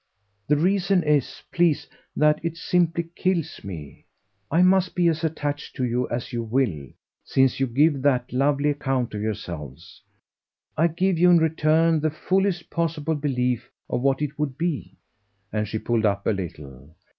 [0.47, 4.07] The reason is, please, that it simply kills me.
[4.49, 6.87] I must be as attached to you as you will,
[7.23, 10.01] since you give that lovely account of yourselves.
[10.75, 14.97] I give you in return the fullest possible belief of what it would be"
[15.53, 16.95] And she pulled up a little.